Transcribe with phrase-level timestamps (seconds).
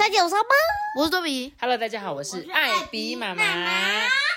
[0.00, 0.42] 大家有烧吗？
[0.96, 3.44] 我是多比，Hello，大家好，我是艾比妈妈。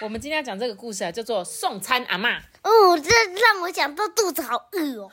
[0.02, 2.36] 我们今天要讲这个故事啊，叫做送餐阿妈。
[2.64, 5.10] 哦，这让我想到肚子好饿哦。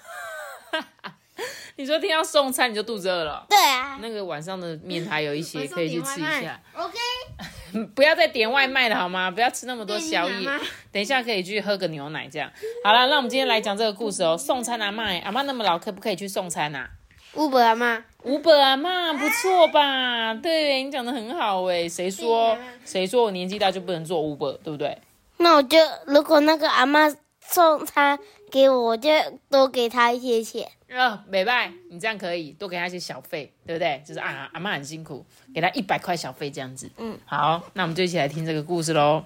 [1.76, 3.46] 你说听到送餐你就肚子饿了？
[3.48, 6.98] 对啊那个晚上的面还有一些 可以去吃一下，，OK，
[7.94, 9.30] 不要再点外卖了好吗？
[9.30, 10.48] 不要吃那么多宵夜
[10.90, 12.50] 等一下可以去喝个牛奶这样。
[12.82, 14.36] 好了，那我们今天来讲这个故事哦。
[14.36, 16.90] 送餐阿嬷，阿妈那么老，可不可以去送餐啊？
[17.34, 20.34] 乌伯阿妈，五本阿妈不错吧？
[20.34, 24.98] 对你讲的很好哎，谁说谁说我年纪大就不能做 Uber，对不对？
[25.36, 27.08] 那我就如果那个阿妈
[27.40, 28.18] 送餐
[28.50, 29.10] 给我，我就
[29.48, 30.68] 多给他一些钱。
[30.90, 34.02] 啊，美拜，你这样可以多给他一些小费，对不对？
[34.04, 36.90] 就是啊，阿妈很辛苦，给他一百块小费这样子。
[36.98, 39.24] 嗯，好，那我们就一起来听这个故事喽。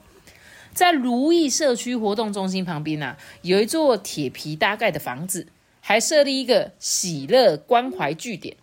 [0.75, 5.47] 在如意社区活动中心旁边啊，有一座铁皮搭盖的房子，
[5.87, 8.57] 还设立一个喜乐关怀据点。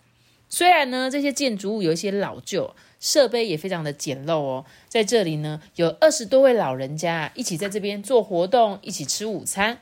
[0.50, 4.66] 虽然呢，这些建筑物有一些老旧，设备也非常的简陋哦。
[4.90, 9.78] 在这里呢，有二十多位老人家一起在这边做活动，一起吃午餐。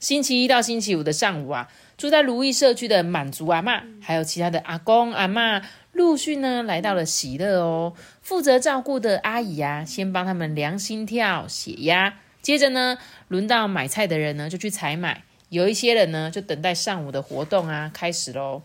[0.00, 7.92] 星期一到星期五的上午啊，住在如意社区的满族阿妈，还有其他的阿公阿嬷，陆续呢来到了喜乐哦。
[8.20, 18.62] 负责照顾的阿姨啊，先帮他们量心跳、血压，接着呢，轮到买菜的人呢就去采买，有一些人呢就等待上午的活动啊开始喽。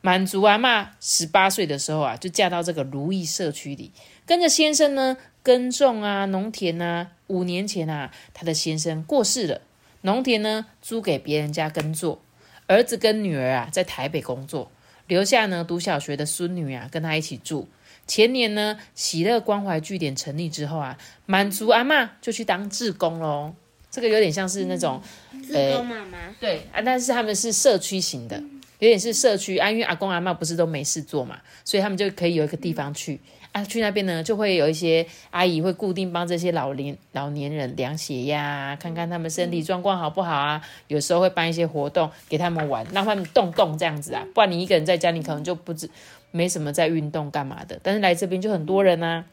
[0.00, 3.92] 满族阿嬷十八岁的时候啊，就嫁到这个如意社区里，
[4.26, 7.12] 跟着先生呢耕种啊、农田啊。
[7.28, 9.60] 五年前啊，她的先生过世了，
[10.00, 12.20] 农田呢租给别人家耕作，
[12.66, 14.72] 儿子跟女儿啊在台北工作，
[15.06, 17.68] 留下呢读小学的孙女啊跟他一起住。
[18.08, 23.54] 前年呢，喜乐关怀据点成立之后啊，满族阿嬷就去当志工喽。
[23.94, 25.00] 这个有点像是那种，
[25.52, 28.36] 呃，妈妈，对啊，但是他们是社区型的，
[28.80, 33.20] 有点是社区啊，因为阿公阿妈不是都没事做嘛，所以他们就可以有一个地方去。
[33.52, 45.88] 啊，去那边呢就会有一些阿姨会固定帮这些老年老年人量血压啊，看看他们身体状况好不好啊，有时候会办一些活动给他们玩，让他们动动这样子啊，不然你一个人在家，你可能就不知
[46.32, 49.24] 没什么在运动干嘛的，但是来这边就很多人啊。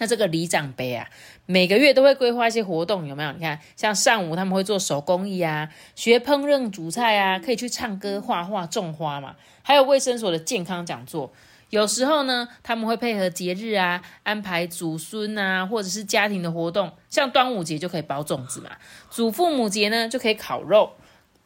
[0.00, 1.06] 那这个里长杯啊，
[1.44, 3.30] 每个月都会规划一些活动，有没有？
[3.32, 9.36] 你看，像上午他们会做手工艺啊，学烹饪、煮菜啊，可以去唱歌、画画、种花嘛。
[9.62, 11.30] 还有卫生所的健康讲座，
[11.68, 18.70] 有时候呢，他们会配合节日啊，安排祖孙啊，或者是家庭的活动，像端午节就可以包粽子嘛，
[19.10, 20.92] 祖父母节呢就可以烤肉，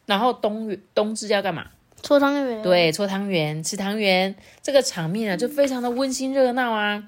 [0.05, 1.67] 然后冬冬至要干嘛？
[2.01, 7.03] 搓汤圆。，对，搓汤圆、吃汤圆，这个场面啊就非常的温馨热闹啊。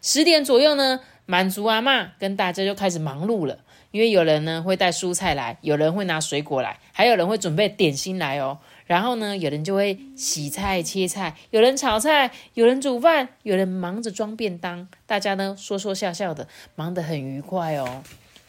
[0.00, 3.58] 十点左右呢，满族阿妈跟大家就开始忙碌了，
[3.90, 8.58] 因为有人呢会带蔬菜来，有人会拿水果来，还有人会准备点心来哦。
[8.86, 18.02] 然后呢，有人就会洗菜、切菜，有人炒菜，有人煮饭，有人忙着装便当，大家呢说说笑笑的，忙得很愉快哦。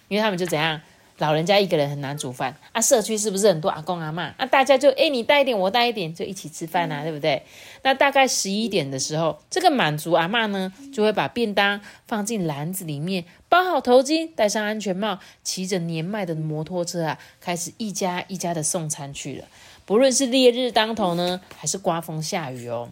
[0.07, 0.81] 因为他们就怎样，
[1.19, 4.33] 老人家一个人很难煮饭啊，社区是不是很多阿公阿嬷？
[4.37, 7.43] 啊，大家就哎你带一点，我带一点，就一起吃饭啊，对不对？
[7.83, 19.45] 那大概十一点的时候，这个满族阿嬷呢，就会把便当放进篮子里面，包好头巾，戴上安全帽，骑着年迈的摩托车啊，开始一家一家的送餐去了。
[19.85, 22.89] 不论是烈日当头呢，还是刮风下雨哦，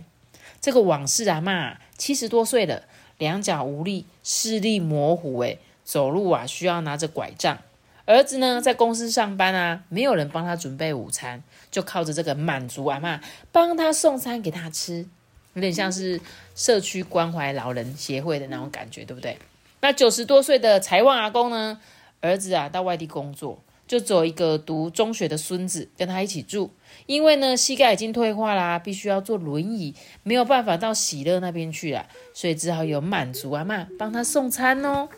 [0.59, 2.83] 这个往事阿嬷七十多岁了，
[3.17, 7.59] 两脚无力，视力模糊，诶，走路啊需要拿着拐杖。
[8.07, 13.19] 儿子呢在公司上班啊，没有人帮他准备午餐，就靠着这个满足阿嬷
[13.51, 15.05] 帮他送餐给他吃，
[15.53, 16.19] 有点像是
[16.55, 19.37] 社区关怀老人协会的那种感觉，对不对？
[19.81, 21.79] 那九十多岁的财旺阿公呢，
[22.21, 26.71] 儿子啊到外地工作，就走一个读中学的孙子跟他一起住，
[27.07, 29.93] 因为呢膝盖已经退化啦，必须要坐轮椅，
[30.23, 35.09] 没有办法到喜乐那边去啦，所以只好有满足阿嬷帮他送餐哦。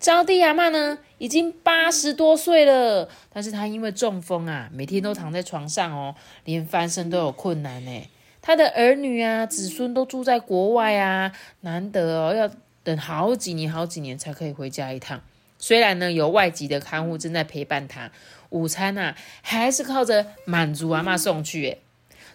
[0.00, 6.14] 招娣阿嬷呢，已经八十多岁了，但是她因为中风啊，每天都躺在床上哦，
[6.44, 8.02] 连翻身都有困难呢。
[8.40, 11.30] 她的儿女啊、子孙都住在国外啊，
[11.60, 12.50] 难得哦，要
[12.82, 15.20] 等好几年、好几年才可以回家一趟。
[15.58, 18.10] 虽然呢有外籍的看护正在陪伴她，
[18.48, 21.62] 午餐啊还是靠着满足阿嬷送去。
[21.66, 21.82] 诶，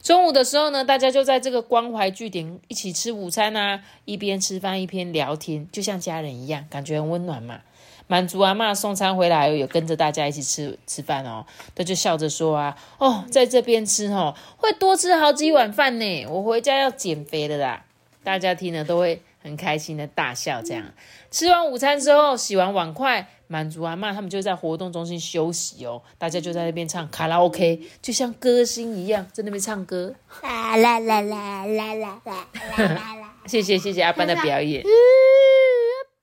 [0.05, 7.61] 中午的时候呢，大家就在这个关怀据点一起吃午餐啊，一边吃饭一边聊天，就像家人一样，感觉很温暖嘛。
[8.05, 11.43] 满足阿妈送餐回来，有跟着大家一起吃吃饭哦，
[11.73, 17.83] 他就笑着说啊，哦，在这边吃哦，会多吃好几碗饭呢，我回家要减肥的啦。
[18.23, 20.59] 大家听了都会很开心的大笑。
[20.63, 20.83] 这样
[21.29, 30.15] 吃完午餐之后，洗完碗筷，满足阿妈他们就在活动中心休息哦，大家就在那边唱卡拉 OK，就像歌星一样在那边唱歌。
[30.41, 32.43] 啦啦啦啦啦啦啦
[32.75, 33.33] 啦啦！
[33.45, 34.83] 谢谢谢谢阿班的表演。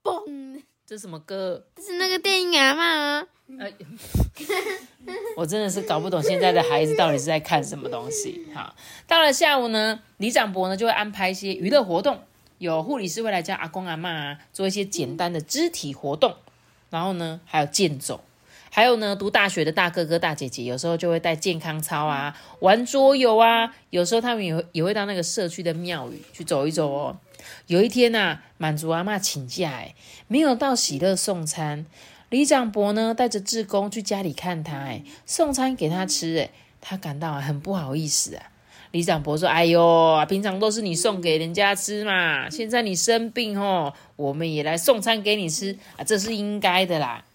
[0.03, 1.65] 嘣这什么歌？
[1.77, 3.25] 这是那个电影阿妈。
[5.35, 8.45] 我真的是搞不懂现在的孩子到底是在看什么东西。
[8.53, 8.75] 好，
[9.07, 12.19] 到了下午呢，李长博呢就会安排一些娱乐活动，
[12.63, 16.33] 有护理师会来教阿公阿妈做一些简单的肢体活动，
[16.89, 18.23] 然后呢还有健走，
[18.71, 27.17] 还有呢读大学的大哥哥大姐姐有时候就会带健康操啊，玩桌游啊，有时候他们也也会到那个社区的庙宇去走一走哦。
[27.67, 29.93] 有一天呐，满足阿妈请假，哎，
[30.29, 31.85] 没有到喜乐送餐。
[32.29, 36.49] 李长伯呢，带着志工去家里看他，哎，送餐给他吃，哎，
[36.79, 38.52] 他感到很不好意思啊。
[38.93, 47.25] 李长博说：“哎呦，平常都是你送给人家吃嘛，现在你生病哦，我们也来送餐给你吃啊，这是应该的啦。”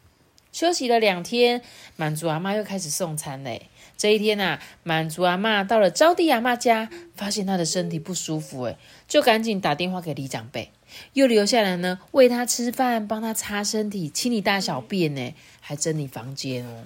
[0.53, 1.61] 休息了两天，
[1.97, 3.63] 满足阿妈又开始送餐嘞。
[3.97, 8.77] 这一天呐，满足阿妈到了招娣阿妈家，发现她的身体不舒服，哎，
[9.09, 10.71] 就赶紧打电话给李长辈，
[11.15, 16.85] 又留下来呢，喂她吃饭，帮她擦身体，清理大小便，呢，还整理房间哦。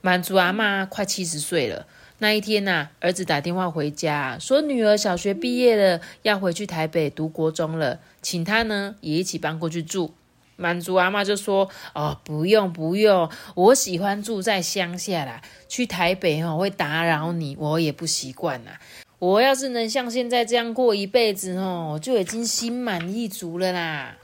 [0.00, 1.86] 满足阿妈快七十岁了，
[2.18, 10.14] 那一天呐，儿子打电话回家，说女儿小学毕业了，要回去台北读国中了，请他呢也一起搬过去住。
[10.56, 15.42] 满足阿妈就说：“哦，不用不用，我喜欢住在乡下啦。
[15.68, 18.80] 去台北哦会打扰你，我也不习惯啦。
[19.18, 24.16] 我要是能像现在这样过一辈子哦，就已经心满意足了啦。”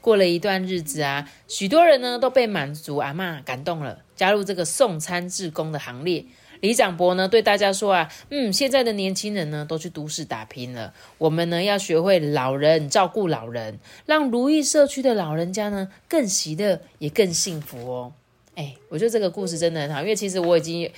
[0.00, 6.24] 过了一段日子啊，许多人呢都被满足阿妈感动了，加入这个送餐志工的行列。
[6.60, 18.12] 李长博呢对大家说啊，嗯，现在的年轻人呢都去都市打拼了，我们呢要学会老人照顾老人，让如意社区的老人家呢更喜乐也更幸福哦。
[18.54, 20.90] 哎，我觉得这个故事真的很好，因为其实我已经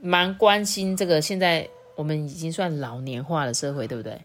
[0.00, 4.20] 蛮关心这个，现在我们已经算老年化的社会，对不对？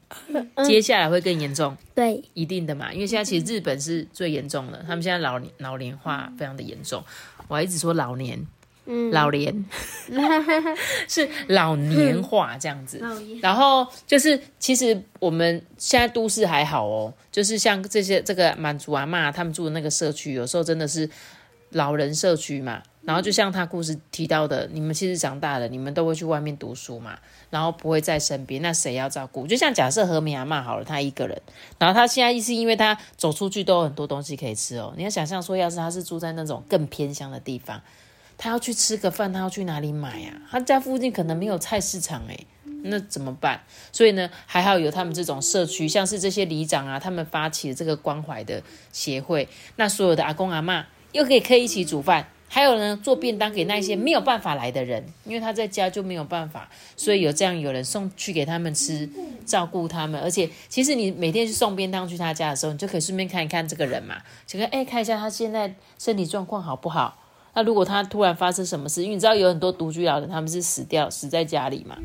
[0.64, 7.04] 接下来会更严重，对，一定的嘛，因为现在其实日本是最严重的，他们现在老老年化非常的严重，
[7.48, 8.46] 我还一直说老年。
[9.12, 9.66] 老年
[11.08, 13.02] 是老年化这样子，
[13.42, 21.10] 然后就是其实我们现在都市还好哦，就是像这些这个满族阿妈他们住的那个社区，有时候真的是
[21.72, 22.82] 老人社区嘛。
[23.04, 27.18] 然后就像他故事提到的，你们其实长大了，你们都会去外面读书嘛，
[27.50, 29.48] 然后不会在身边，那谁要照顾？
[29.48, 31.42] 就像假设和美阿妈好了，他一个人，
[31.80, 34.94] 然后他现在是因为他走出去都有很多东西可以吃哦。
[34.98, 37.82] 你要想象说，要是他是住在那种更偏乡的地方。
[38.38, 40.32] 他要去吃个饭，他要去哪里买呀？
[40.52, 42.46] 他家附近可能没有菜市场诶，
[42.84, 43.62] 那怎么办？
[43.92, 48.62] 所以呢，还好有他们这种社区，像是这些里长啊，他们发起的这个关怀的
[48.92, 59.10] 协会，那所有的阿公阿妈又可以可以一起煮饭，还有呢做便当给那些没有办法来的人，因为他在家就没有办法，所以有这样有人送去给他们吃，
[59.48, 60.22] 照顾他们。
[60.22, 67.24] 而且其实你每天去送便当去他家的时候，你就可以顺便看一看这个人嘛，就看哎看一下他现在身体状况好不好。
[67.58, 71.98] 那如果他突然发生什么事，因为你知道有很多独居老人，他们是死掉死在家里嘛？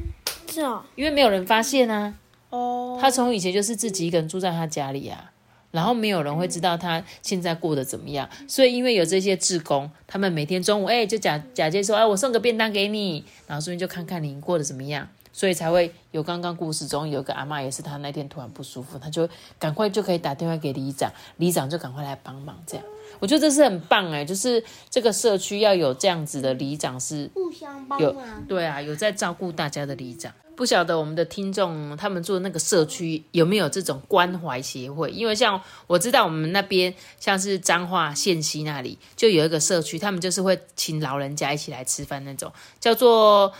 [0.50, 2.14] 是啊，因为没有人发现啊。
[2.49, 2.97] 哦。
[2.99, 5.30] 他从以前就是自己一个人住在他家里啊，
[5.71, 8.26] 然后没有人会知道他现在过得怎么样。
[8.49, 22.84] 所以因为有这些志工，他们每天中午哎就假假借说哎我送个便当给你，然后顺便就看看你过得怎么样，所以才会有刚刚故事中有个阿妈也是他那天突然不舒服，他就赶快就可以打电话给里长，里长就赶快来帮忙这样。
[23.18, 30.32] 我觉得这是很棒哎，就是这个社区要有这样子的里长是互相帮忙，对啊，有在照顾大家的里长。
[30.54, 35.10] 不晓得我们的听众他们住那个社区有没有这种关怀协会？
[35.10, 43.52] 因为像我知道我们那边像是彰化县西那里就有一个社区，他们就是会请老人家一起来吃饭那种，叫做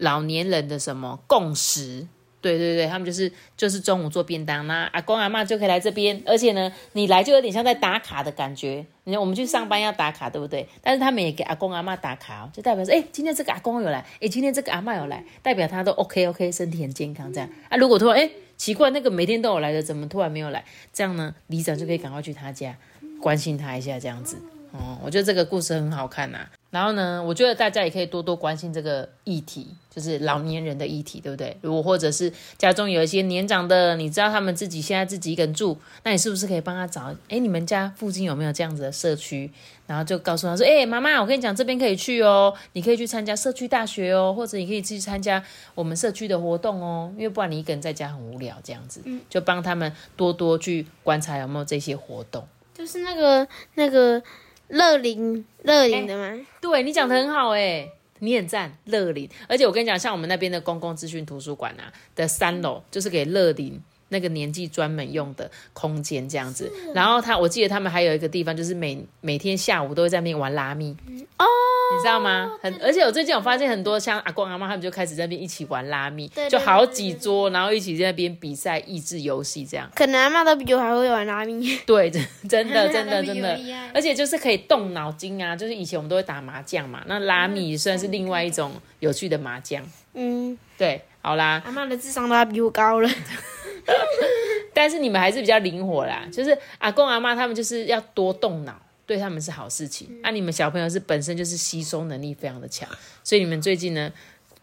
[0.00, 2.06] 老年人的什么共识。
[2.42, 8.86] 对对对，他们就是就是中午做便当，那阿公阿妈就可以来这边，而且呢，你来就有点像在打卡的感觉。
[9.04, 10.66] 你看我们去上班要打卡，对不对？
[10.80, 17.46] 但是他们也给阿公阿妈打卡哦，就代表说，哎，今天这个阿公有来，哎，今天这个阿妈有来，代表他都 OK OK，身体很健康这样。
[17.68, 20.64] 啊，如果突然哎奇怪，那个每天都有来的，怎么突然没有来？
[20.94, 22.74] 这样呢，里长就可以赶快去他家
[23.20, 24.38] 关心他一下，这样子。
[24.72, 31.56] 哦，我觉得这个故事很好看呐、然后呢，我觉得大家也可以多多关心这个议题，就是老年人的议题，对不对？
[31.60, 37.12] 如果或者是家中有一些年长的，你知道他们自己现在自己一个人住，那你是不是可以帮他找？
[37.28, 39.50] 哎，你们家附近有没有这样子的社区？
[39.88, 45.42] 然后就告诉他说：“哎，妈妈，我跟你讲，这边可以去哦，你可以去参加社区大学哦，或者你可以去参加
[45.74, 54.22] 我们社区的活动哦，因为不然你一个人在家很无聊，这样子，就帮他们多多去观察有没有这些活动。”就是那个那个
[54.70, 56.46] 乐龄乐龄的吗？
[56.60, 57.88] 对你讲的很好哎、
[58.20, 59.28] 你很赞，乐龄。
[59.48, 66.70] 而且我跟你讲，像我们那边的公共资讯图书馆啊的三楼，就是给乐龄那个年纪专门用的空间这样子。
[66.94, 70.94] 然后他，我记得他们还有一个地方，就是每每天下午都会在那边玩拉密。
[71.38, 71.44] 哦，
[71.96, 72.52] 你知道吗？
[72.62, 79.90] 很，而且我最近我发现很多像阿公阿妈他们就开始在那边一起玩拉密，就好几桌，然后一起在那边比赛益智游戏这样。
[79.94, 81.78] 可能阿妈都比我还会玩拉米。
[81.86, 83.58] 对， 真真的 真的真的
[83.94, 85.56] 而且就是可以动脑筋啊！
[85.56, 89.82] 就是以前我们都会打麻将嘛，那拉密算是另外一种有趣的麻将。
[90.14, 93.08] 嗯，对，好啦，阿妈的智商都要比我高了。
[94.72, 98.74] 但是你们还是比较灵活啦，就是阿公阿妈他们就是要多动脑，
[99.06, 100.20] 对他们是好事情。
[100.22, 102.88] 那、你们小朋友是本身就是吸收能力非常的强，
[103.24, 104.12] 所以你们最近呢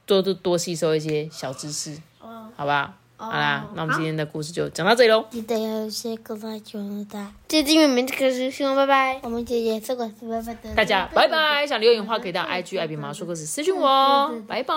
[0.06, 2.94] 多多多吸收一些小知识，好不好？
[3.20, 5.26] 好啦，那我们今天的故事就讲到这里喽。
[5.32, 6.78] 记得要写个大球
[7.10, 9.20] 的，记得订阅我们这个是希望，拜拜。
[9.24, 14.76] 我们姐姐这个是拜拜的，大家拜拜，想留言的话可以到 IG 爱比毛说故事私讯我哦，拜拜。